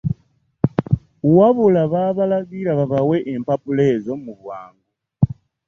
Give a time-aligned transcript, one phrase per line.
[1.35, 4.85] Wabula babalagira babawe empapula ezo mu bwangu.